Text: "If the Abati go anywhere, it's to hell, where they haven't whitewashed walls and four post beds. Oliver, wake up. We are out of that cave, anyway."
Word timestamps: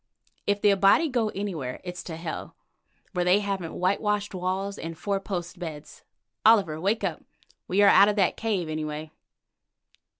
"If 0.47 0.59
the 0.63 0.71
Abati 0.71 1.09
go 1.09 1.29
anywhere, 1.29 1.79
it's 1.83 2.01
to 2.05 2.15
hell, 2.15 2.55
where 3.11 3.23
they 3.23 3.39
haven't 3.39 3.75
whitewashed 3.75 4.33
walls 4.33 4.79
and 4.79 4.97
four 4.97 5.19
post 5.19 5.59
beds. 5.59 6.03
Oliver, 6.43 6.81
wake 6.81 7.03
up. 7.03 7.21
We 7.67 7.83
are 7.83 7.87
out 7.87 8.09
of 8.09 8.15
that 8.15 8.35
cave, 8.35 8.67
anyway." 8.67 9.11